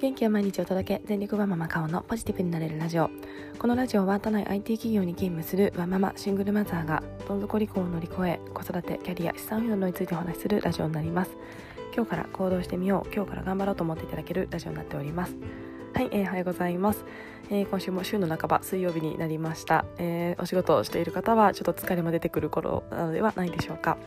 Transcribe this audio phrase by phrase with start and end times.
[0.00, 3.10] 元気を毎日お届け全力ワママ顔のポジティブになれるラジオ。
[3.58, 11.36] このラジオは都内 IT 企業に勤務するワンママシングルマザーがどん底離婚を乗り越え子育てキャリア資産運用についてお話しするラジオになります。
[11.94, 15.36] 今日から行動してみよう今日から頑張ろうと思っていただけるラジオになっております。
[15.92, 17.04] はい、えー、おはようございます、
[17.50, 23.98] えー、今週も週の半ば水曜日になりました、えー、お仕事をしている方はちょっと疲れも出てくる頃なのではないでしょうか、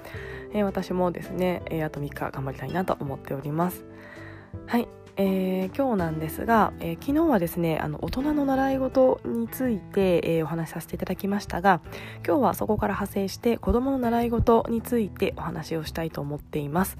[0.53, 3.83] え私もですね、えあと3日頑張りたいなと思っております。
[4.65, 11.81] はいえー、今日なんですが、えー、昨日はですねあの大人の習い事について、えー、お話しさせていただきましたが
[12.25, 16.97] 今日はそこから派生して子どもの習い事についてお話をしたいと思っています。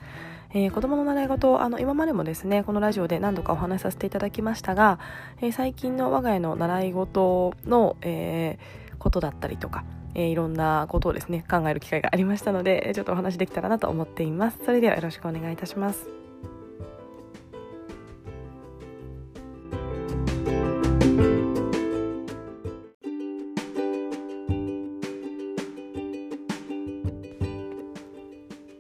[0.56, 5.00] えー、子どもの習い事あの今までもですねこのラジオで何度かお話しさせていただきましたが、
[5.42, 8.60] え最近の我が家の習い事の、え
[9.00, 9.84] ことだったりとか
[10.16, 16.23] えー、いろんなことをですね考える機会がありましたのでちょっとお話できたらなと思っていますそれではよろしくお願いいたします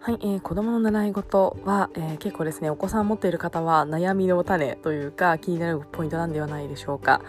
[0.06, 7.22] はい、えー、子供の習い事は、えー、結構ですねお子さん持っている方は悩みの種というか気になるポイントなんではないでしょうか。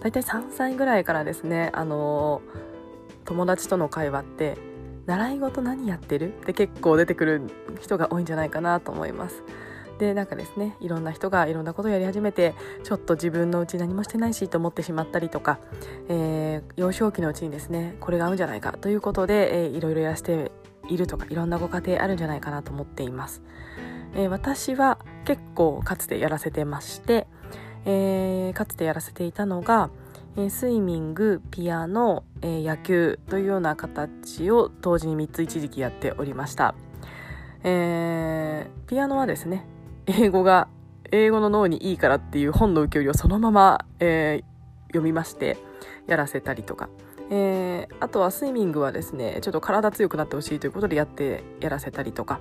[0.00, 4.58] だいたい3歳ぐらいからですねあのー、友達との会話って
[5.06, 6.30] 習い事何やってる？
[6.30, 7.42] って結構出てくる
[7.80, 9.44] 人が多いんじゃないかなと思います。
[10.00, 15.60] でなんかですねいろんな人がいろんなことをやり始めてちょっと自分のうち何もしてないしと思ってしまったりとか、
[16.08, 20.50] えー、幼少期のうちにですねこれが合うんじゃないかということで、えー、いろいろやらせて
[20.88, 23.42] いるとかいろんなご家庭あるんじゃないかなと思っています、
[24.14, 27.26] えー、私は結構かつてやらせてまして、
[27.84, 29.90] えー、かつてやらせていたのが、
[30.36, 36.74] えー、スイミングピアノ、え野球というような形を同時に3つ一時期やっておりました、
[37.64, 39.66] えピアノはですね
[40.06, 40.68] 英語が
[41.10, 44.42] 英語の脳にいいからっていう本の受け売りをそのまま、え
[44.88, 45.56] 読みまして
[46.06, 46.88] やらせたりとか。
[47.30, 52.40] えー、あとはスイミングはですねちょっと体強くなってほしいということでやってやらせたりとか。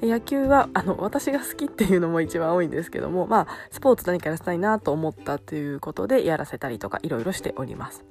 [0.00, 8.04] 野球はあの私が好きっていうのも一番多いんですけどもまあスポーツ何かやらせたいなと思ったということでやらせたりとかいろいろしております。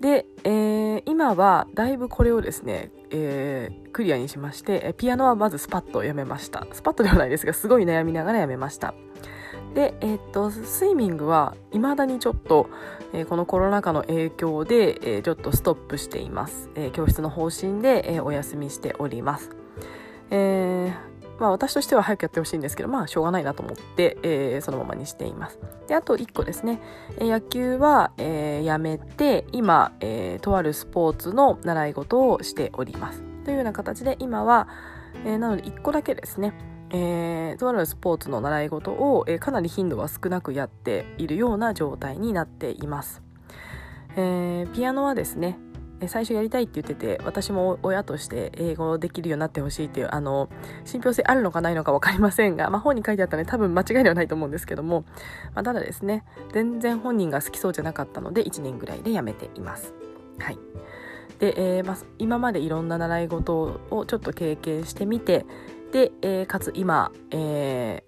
[0.00, 6.66] で、えー、今はだいぶこれをですね、えー、クリアにしましてピアノはまずスパッとやめました。
[6.72, 8.92] スパッとではないですがすごい悩みながらやめました。
[9.76, 12.70] で、えー、っとスイミングは未だにちょっと、
[13.12, 19.50] えー、このコロナ禍の影響で、えー、ちょっとストップしています、え教室の方針で、えお休みしております、
[20.30, 20.94] え
[21.38, 25.58] まあ、私としては早くやってほしいんですけどまあしょうがないなと思って、えそのままにしています。
[25.88, 26.80] であと1個ですね、
[27.18, 33.22] え野球は、えやめて今、えとあるスポーツの習い事をしております。
[33.44, 34.68] というような形で今は、
[35.26, 36.54] えなので1個だけですね。
[36.90, 43.22] えー、とあるスポーツの習い事を、えー、かなり頻度は少なくやっているような状態になっています、
[44.16, 45.58] えー、ピアノはですね
[46.08, 50.50] 最初やりたいって言ってて私も親として英語できるようになってほしいっていうあの
[50.84, 55.06] 信憑性あるのかないのか分かりませんが、まあ、本に書いてあったので多分間違いではないと思うんですけども、
[55.54, 59.94] まあ、ただですね全然本人が好きそうじゃなかったので1年ぐらいでやめています。
[60.38, 60.58] はい。
[61.38, 65.44] で、えーまあ、今までいろんな習い事をちょっと経験してみて
[65.92, 68.02] で、えー、かつ今、え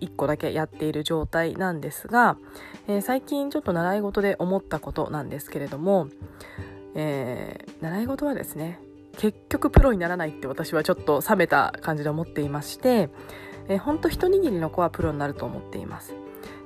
[0.00, 2.36] ー、1個だけやっている状態なんですが、
[2.88, 6.08] えー、最近ちょっと習い事で思ったことなんですけれども、
[6.94, 8.80] えー、習い事はですね
[9.18, 13.08] 結局プロにならないって私はちょっと冷めた感じで思っていまして、
[13.68, 16.14] えー、ほんと一握りの子はプロになると思っています。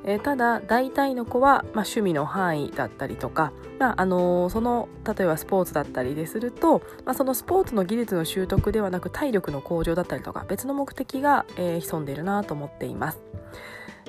[0.05, 13.21] えー、ただ大体の子は、まあ、趣味の範囲だったりとか、まああのー、その例えばスポーツだったりですると、まあ、そのスポーツの技術の習得ではなく体力の向上だったりとか別の目的が、えー、潜んでいるなと思っています、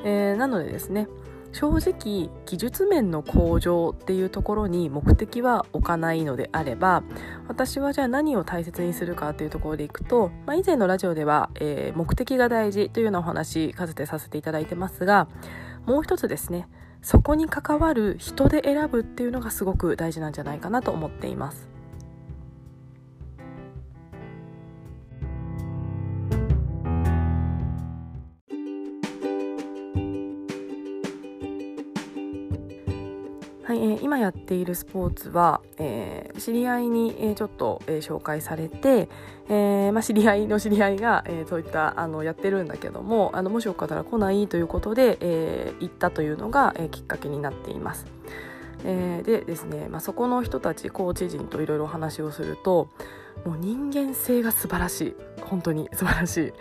[0.04, 1.08] えー、なのでですね
[1.54, 7.04] 正直技術面の向上っていうところに目的は置かないのであれば
[7.48, 15.28] 私はじゃあ何を大切にするかというところでいくと、まあ、以前のラジオでは、えー、目的が大事というようなお話かつてさせていただいてますが
[15.86, 16.68] もう一つですね。
[17.02, 21.68] そこに関わる人で選ぶっていうのがすごく大事なんじゃないかなと思っています。
[33.72, 39.08] はい、えー、今やっているスポーツは、えー、知り合いに、えー、ちょっと、えー、紹介されて、
[39.48, 48.08] えーまあ、知り合いの知り合いが、えー、そういったあのやってるんだけどもあのもしよかったら来ないということで、えー、行ったというのが、えー、きっかけになっています。
[48.84, 52.90] えー、でですね、まあ、そこの人たちコーチ陣といろいろお話をすると
[53.46, 56.54] もう人間性が素晴らしい本当に素晴らしい、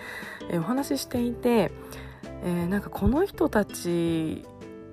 [0.50, 1.72] えー、お話ししていて
[2.42, 4.44] えー、なんかこの人たち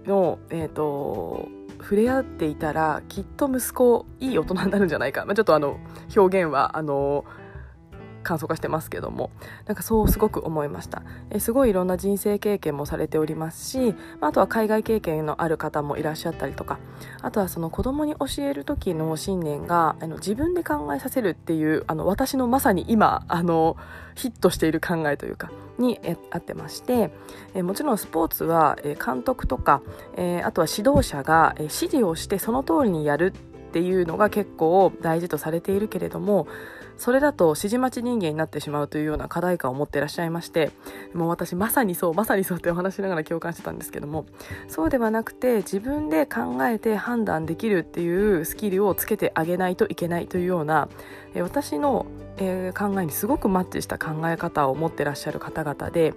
[0.05, 1.47] の、えーと、
[1.79, 5.79] 触れ合っていたらきっと息子いい大人になるんじゃないか、まあ、ちょっとあの
[6.15, 7.25] 表現はあの
[8.27, 9.31] 簡素化してますけども。
[9.65, 11.01] なんかそうすごく思いました。
[11.29, 16.77] えすごいいろんな人生経験もされておりますしあとは海外経験のある方もいらっしゃったりとか。
[17.21, 23.77] あとはその子供に教える時の信念があの自分で考えさせるっていうあの私のまさに今あの
[24.15, 25.99] ヒットしている考えというかに
[26.31, 27.11] あってまして
[27.53, 29.81] えもちろんスポーツはえ監督とか
[30.15, 33.33] えあとは指導者がえ指示をしてその通りにやる
[33.67, 36.47] っていうのが結構大事とされているけれども
[36.97, 40.71] それだと指示待ち人間になってしまうというような課題感を持っていらっしゃいまして
[41.13, 44.25] もう私まさにそうまさにそうってお話しながら共感してたんですけども
[44.67, 50.89] そうではなくて自分で考えて判断できるっていうスキルをつけてあげないといけないというような
[51.35, 52.05] 私の
[52.37, 56.13] 考えにすごくマッチした考え方を持ってらっしゃる方々で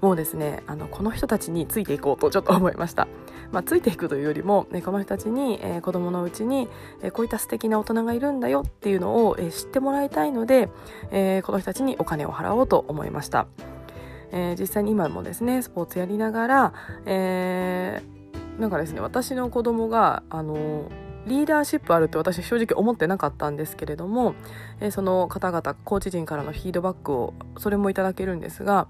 [0.00, 3.08] もうですねあのこの人たちについていこうとちょっと思いました。
[3.50, 6.68] まあ、ついていくというよりも、ね、この人たちに、えー、子供のうちに、
[7.02, 10.68] えー、こういった素敵な大人がいるんだよっていうのを、えー、知ってもらいたいので、
[11.10, 13.46] えー、この人たちにお金を払おうと思いました。
[14.30, 16.72] えー、実際に今もですねスポーツやりながら、
[17.06, 20.90] えー、なんかですね私の子供があの
[21.28, 24.34] リーダーシップあるって私正直思ってなかったんですけれども、
[24.80, 28.88] えー、その方々コーチ陣からのフィードバックをそれもいただけるんですが、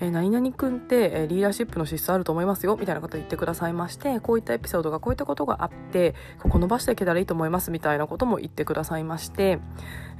[0.00, 9.60] えー、何々君って、リーダーシップの資質あると思いますよみたいなこと言ってくださいましてこういったエピソードがこういったことがあってここ伸ばしていけたらいいと思いますみたいなことも言ってくださいまして、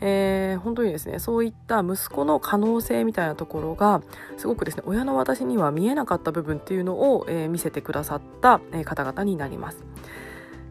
[0.00, 4.02] えー、本当にですねそういった息子の可能性みたいなところが
[4.36, 9.84] すごくですね親の私には見えなかった部分っていうのを、えー、見せてくださった、方々になります。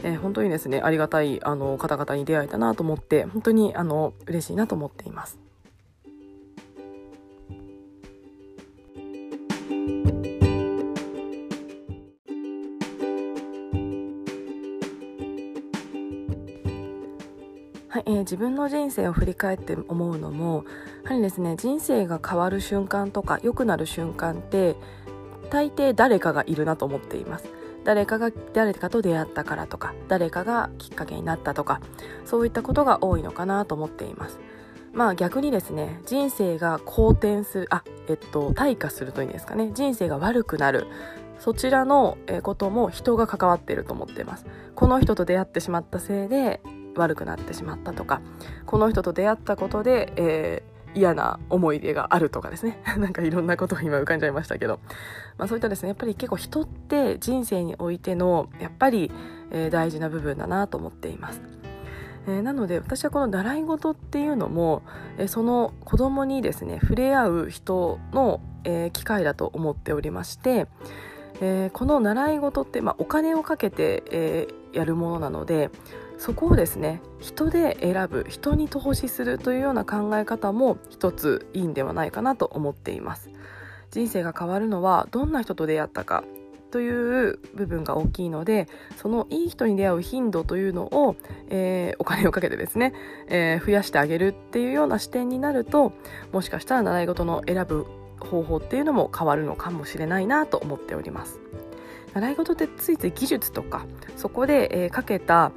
[0.04, 5.40] えー、本当にですねありがたいあの方々に出会えたなと思って本当にあの嬉しいなと思っています。
[17.90, 20.64] はいえー、自分の人生を振り返って思うのも
[21.04, 24.78] やはりですね人生が変わる瞬間とか良くなる瞬間って
[25.50, 27.50] 大抵誰かがいるなと思っています
[27.84, 31.82] 誰かが誰かと出会ったからとか誰かがきっかけになったとか
[32.26, 34.40] そういったことが多いのかなと思っています。
[34.94, 39.72] まあ逆にですね人生が好転するあえっと退化するというんですかね。
[39.74, 40.88] 人生が悪くなる。
[41.40, 44.46] そちらのことも人が関わっていると思っています。
[44.76, 46.62] この人と出会ってしまったせいで
[46.96, 48.22] 悪くなってしまったとか
[48.66, 54.80] この人と出会ったことで、えー、嫌な思い出があるとかですね なんかいろんなことが今浮かんじゃいましたけど、
[55.38, 59.12] まあ、そういったですねやっぱり結構人って人生においてのやっぱり、
[59.52, 61.42] えー、大事な部分だなと思っています。
[62.28, 64.84] えー、なので私はこの習い事っていうのも、
[65.18, 70.68] えー、その子供にですね触れ合う人の、えー、機会だと思っておりまして、
[71.42, 75.72] えー、この習い事って、まあ、お金をかけて、えー、やるものなので
[76.22, 83.32] そこをですね人で選ぶ人に投資するというような考え方も一ついいんではないかなと思っています。
[83.90, 86.24] 人生が変わるのはどんな人と出会ったか
[86.70, 91.16] という部分が大きいのでそのいい人に出会う頻度というのを、
[91.50, 92.94] えー、お金をかけてですね、
[93.28, 95.92] えー、増やしてあげるっていうような視点になると
[96.32, 97.88] もしかしたら習い事の選ぶ
[98.20, 101.40] 方法っていうのも変わるのかもしれないなと思っております。
[102.14, 103.86] 習い事ってついつい技術とか
[104.18, 105.52] そこで、えー、かけた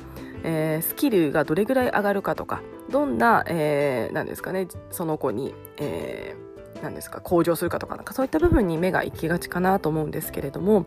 [0.45, 10.87] えー、スキルがどれぐらい上がるかとかどんな、えー、ですかねその子に、えー、ですか向上するかとかなんかそういった部分に目が行きがちかなと思うんですけれども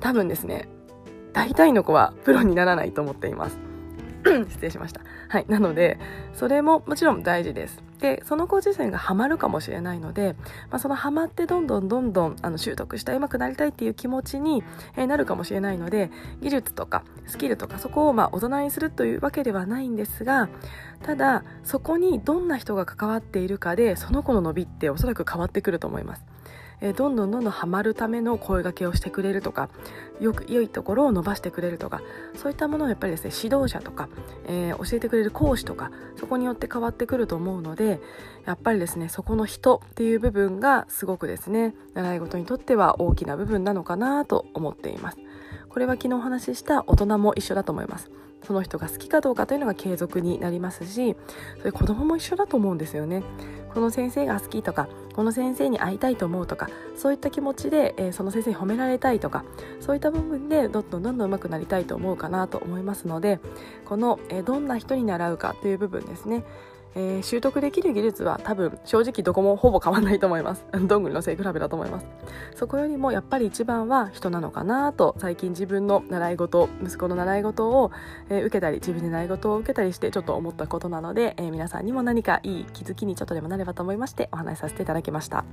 [0.00, 0.68] 多分ですね
[1.32, 3.69] 大体の子はプロにならないと思っています。
[4.24, 5.98] 失礼しましたはいなので
[6.34, 10.34] それももちろん大事ですでその子自身がハマるかもしれないので、
[10.70, 14.64] まあ、そのハマってどんどんどんどんあの習得したい上手くなりたいっていう気持ちに、
[14.96, 16.10] えー、なるかもしれないので
[16.40, 20.48] 技術とかスキルとかそこをまあ大人にするというわけではないんですが
[21.02, 26.29] ただそこにどんな人が関わっているかでその子の伸びっておそらく変わってくると思います。
[26.80, 29.68] えどんどんどんどんハマるための声がけをしてくれるとか
[30.20, 32.00] よく良いところを伸ばしてくれるとか
[32.34, 34.08] そういったものをやっぱりですね指導者とか、
[34.46, 38.00] えー、教えてくれる講師とかそこによって変わってくると思うので
[38.46, 45.18] やっぱりですねそこの人っていう部分がすごくですね習い事にとっては大きな部分なのかなと思っています。
[45.68, 48.10] これは昨日お話しした大人も一緒だと思います。
[48.44, 51.16] その人が好きかどうかというのが継続になりますし
[51.58, 53.22] それ子供も一緒だと思うんですよね
[53.74, 59.44] この先生が好きとかこの先生に会いたいと思うとかそういった気持ちで、えー、その先生に褒められたいとか
[59.80, 63.40] そういった部分でどんどんどんどん上手くなりたいと思うかなと思いますので
[63.84, 66.44] この、えー、どんな人に習うかという部分ですね。
[66.94, 70.64] えー、習得できる技術は多分正直どこもほぼ変わらないと思います。
[70.86, 72.06] どんぐりの背比べだと思います。
[72.54, 77.90] そこよりもやっぱり一番は人なのかなと最近自分の習い事息子の習い事を、
[78.28, 85.44] えー、受けたり自分で習い事を受けたりしてちょっと思ったことなので、えー、皆さんにも何かいい気づきにちょっとでもなればと思いましてお話しさせていただきました。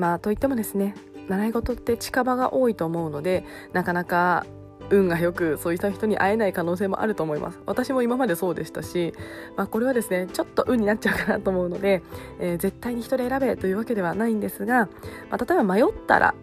[0.00, 0.94] まあといってもですね
[1.28, 4.46] 習い事って近場が多いと思うのでなかなか
[4.88, 7.60] 運がよくそういった人に会えない可能性もあると思います。
[7.64, 9.12] 私も今までそうでしたし、
[9.56, 12.02] まあ、これはですねちょっと運になっちゃうかなと思うので、
[12.40, 14.88] えー、絶対に人で選べというわけではないんですが、
[15.30, 16.34] まあ、例えば迷ったら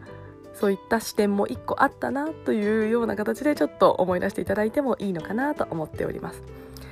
[0.54, 6.42] そういった視点も1個あったなというような形でちょっと思い出していただいてもいいのかなと思っております。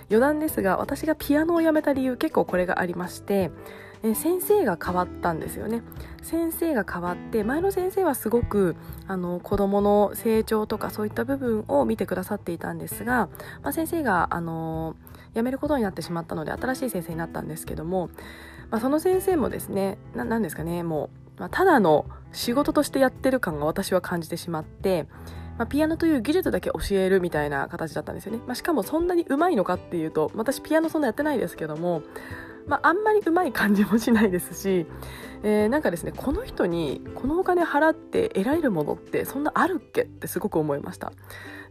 [0.10, 3.50] 余談ですが私がピアノをやめた理由結構これがありまして
[4.04, 5.82] え先生が変わったんですよね。
[6.26, 8.76] 先生が変わって前の先生はすごく
[9.08, 13.30] あの子どもの成長とかそういった部分を見てくださっていたんですが、
[13.62, 14.96] まあ、先生があの
[15.36, 18.10] 辞めることになってしまったので新しい先生になったんですけども、
[18.72, 25.08] まあ、その先生もですね何ですかねもう、まあ、ただの仕事としてやってる感が私は感じてしまって。
[25.58, 32.04] まあ、ピアノという技術だけ教えるみたいな形だったんですよね、まあ、しかもそんなにうまいのかっていうと私ピアノそんなやってないですけども
[32.68, 34.86] まあ、あんまりうまい感じもしないですし、
[35.44, 41.12] えー、なんかですねこの人にこのお金払って得られるものってそんなあるっけってすごく思いました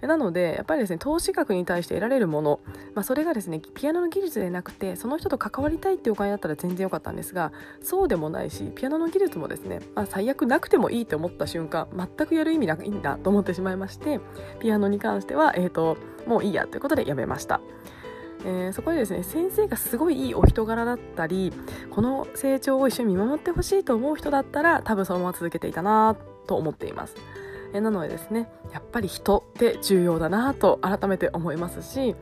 [0.03, 2.61] なのでやっぱりですね投資額に対して得られるもの、
[2.95, 14.21] まあ、それがですねピアノの技術でなくてその人と関わりたいっていうお金だったら全然良かったんですがそうでもないしピアノの技術もですね、まあ、最悪なくてもいいと思った瞬間全くやる意味ないんだと思ってしまいまして
[14.61, 15.97] ピアノに関しては、えーと
[16.27, 17.61] もういいやということでやめました。
[18.45, 21.53] えー、そこでですね先生がすごいいいお人柄だったり
[21.91, 27.17] この成長を一緒に見守ってほしいと思う人だったら多分そのまま続けていたなと思っています。
[27.73, 32.15] えー、なのでですねやっぱり人って重要だなと改めて思いますし、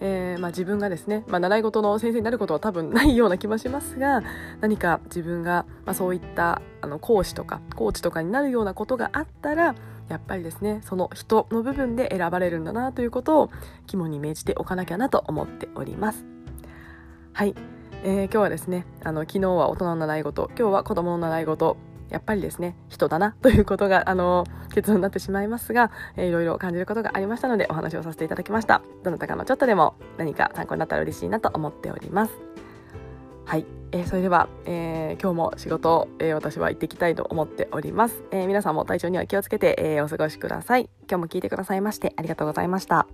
[0.00, 4.22] えー、まあ、自分がですね、まあ、習い事の先生になることは多分ないような気もしますが
[4.60, 9.74] 何か自分が、まあ、そういったあの講師とかコーチとかになるようなことがあったら
[10.08, 13.50] やっぱりですねその人の部分で選ばれるんだなということを
[13.86, 16.26] 肝に銘じておかなきゃなと思っております。
[17.32, 17.54] はい、
[18.02, 21.76] えー、今日はですねあの昨日は大人の習い事今日は子供の習い事
[22.10, 28.82] やっぱりですね人だなということがあの結論になってしまいますが、えー、いろいろ感じることがありましたのでお話をさせていただきました。
[29.04, 32.32] どなたかのちょっとでも何か参考になったら嬉しいなと思っております。
[33.48, 40.90] はい、えー、それでは、えー、今日も仕事、えー、私は行ってきたいと思っております、え皆さんも体調には気をつけて、えお過ごしください。
[41.08, 43.06] 今日も聞いてくださいましてありがとうございました。